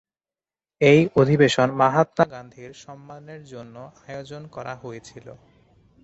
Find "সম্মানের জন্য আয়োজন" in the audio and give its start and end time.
2.83-4.43